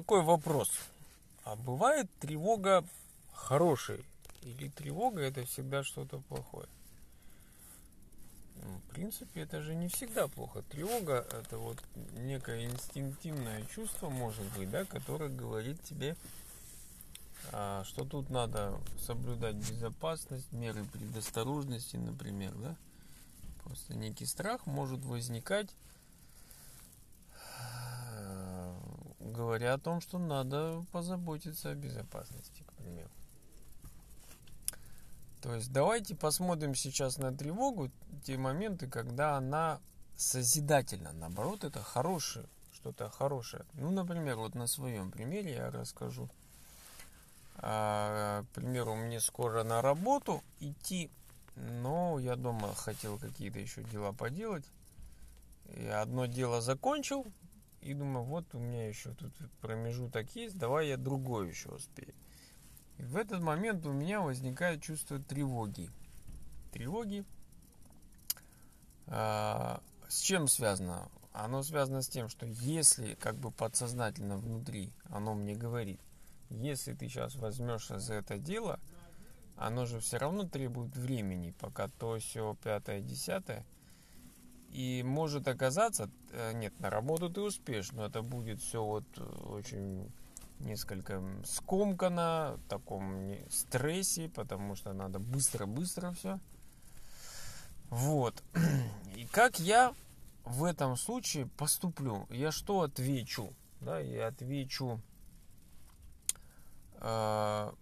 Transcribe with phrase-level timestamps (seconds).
[0.00, 0.70] такой вопрос.
[1.44, 2.84] А бывает тревога
[3.32, 4.04] хорошей?
[4.42, 6.68] Или тревога это всегда что-то плохое?
[8.56, 10.62] Ну, в принципе, это же не всегда плохо.
[10.70, 11.82] Тревога это вот
[12.14, 16.14] некое инстинктивное чувство, может быть, да, которое говорит тебе,
[17.52, 22.76] а, что тут надо соблюдать безопасность, меры предосторожности, например, да.
[23.64, 25.70] Просто некий страх может возникать
[29.32, 33.10] говоря о том, что надо позаботиться о безопасности, к примеру.
[35.42, 37.90] То есть давайте посмотрим сейчас на тревогу,
[38.24, 39.80] те моменты, когда она
[40.16, 41.12] созидательна.
[41.12, 43.64] Наоборот, это хорошее, что-то хорошее.
[43.74, 46.28] Ну, например, вот на своем примере я расскажу.
[47.58, 51.10] А, к примеру, мне скоро на работу идти,
[51.54, 54.64] но я дома хотел какие-то еще дела поделать.
[55.76, 57.26] Я одно дело закончил,
[57.86, 62.14] и думаю, вот у меня еще тут промежуток есть, давай я другой еще успею.
[62.98, 65.90] И в этот момент у меня возникает чувство тревоги.
[66.72, 67.24] Тревоги.
[69.06, 71.08] А, с чем связано?
[71.32, 76.00] Оно связано с тем, что если как бы подсознательно внутри оно мне говорит,
[76.48, 78.80] если ты сейчас возьмешься за это дело,
[79.56, 83.64] оно же все равно требует времени, пока то, все, пятое, десятое–
[84.72, 89.22] и может оказаться, э, нет, на работу ты успеешь, но это будет все вот э,
[89.48, 90.10] очень
[90.60, 96.38] несколько скомкано, в таком стрессе, потому что надо быстро-быстро все.
[97.90, 98.42] Вот.
[99.16, 99.94] И как я
[100.44, 102.26] в этом случае поступлю?
[102.30, 103.52] Я что отвечу?
[103.80, 105.00] Да, я отвечу
[106.94, 107.72] э,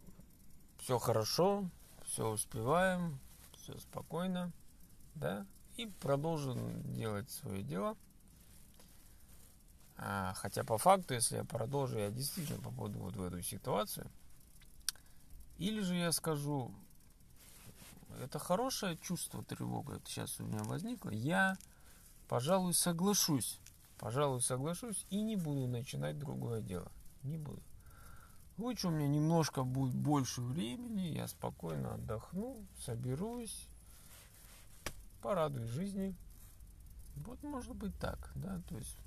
[0.78, 1.64] все хорошо,
[2.06, 3.18] все успеваем,
[3.56, 4.52] все спокойно,
[5.14, 7.96] да, и продолжу делать свое дело.
[9.96, 14.10] А, хотя по факту, если я продолжу, я действительно попаду вот в эту ситуацию.
[15.58, 16.72] Или же я скажу,
[18.20, 21.56] это хорошее чувство тревога, это сейчас у меня возникло, я,
[22.28, 23.60] пожалуй, соглашусь,
[23.98, 26.90] пожалуй, соглашусь и не буду начинать другое дело.
[27.22, 27.62] Не буду.
[28.56, 33.68] Лучше у меня немножко будет больше времени, я спокойно отдохну, соберусь,
[35.24, 36.14] порадуй жизни.
[37.16, 38.98] Вот может быть так, да, то есть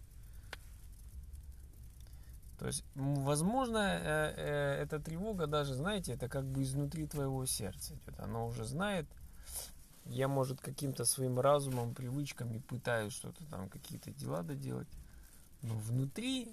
[2.57, 7.93] то есть, возможно, э, э, эта тревога даже, знаете, это как бы изнутри твоего сердца
[7.93, 8.19] идет.
[8.19, 9.05] Оно уже знает,
[10.05, 14.87] я, может, каким-то своим разумом, привычками пытаюсь что-то там, какие-то дела доделать.
[15.61, 16.51] Но внутри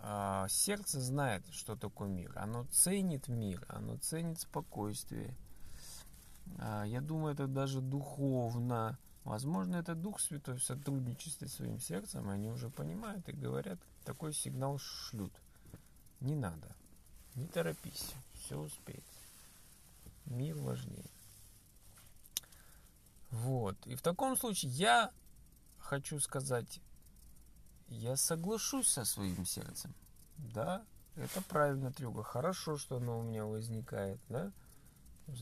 [0.00, 2.32] а, сердце знает, что такое мир.
[2.34, 5.36] Оно ценит мир, оно ценит спокойствие.
[6.58, 8.98] А, я думаю, это даже духовно.
[9.24, 14.32] Возможно, это Дух Святой в сотрудничестве с своим сердцем, они уже понимают и говорят, такой
[14.32, 15.32] сигнал шлют.
[16.20, 16.74] Не надо,
[17.34, 19.04] не торопись, все успеет.
[20.26, 21.10] Мир важнее.
[23.30, 23.76] Вот.
[23.86, 25.10] И в таком случае я
[25.78, 26.80] хочу сказать,
[27.88, 29.94] я соглашусь со своим сердцем.
[30.36, 30.84] Да,
[31.16, 32.22] это правильно тревога.
[32.22, 34.52] Хорошо, что оно у меня возникает, да.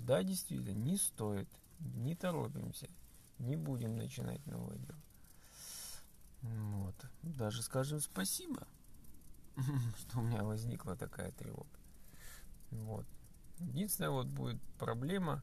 [0.03, 2.88] Да, действительно, не стоит, не торопимся,
[3.38, 4.99] не будем начинать новое дело.
[6.43, 6.94] Вот.
[7.22, 8.66] Даже скажем спасибо,
[9.99, 11.69] что у меня возникла такая тревога.
[12.71, 13.06] Вот.
[13.59, 15.43] Единственная вот будет проблема,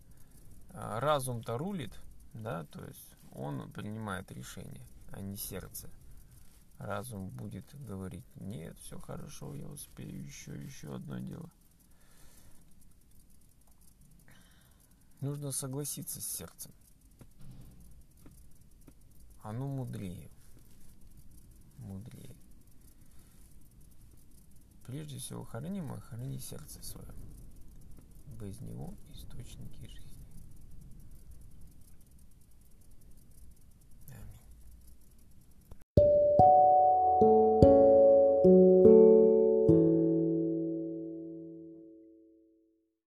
[0.69, 1.99] а, разум-то рулит,
[2.33, 5.89] да, то есть он принимает решение, а не сердце.
[6.77, 11.49] Разум будет говорить, нет, все хорошо, я успею, еще, еще одно дело.
[15.21, 16.71] Нужно согласиться с сердцем.
[19.41, 20.29] Оно мудрее.
[21.77, 22.35] Мудрее.
[24.85, 27.13] Прежде всего, храни мой, храни сердце свое.
[28.39, 29.79] Без него источники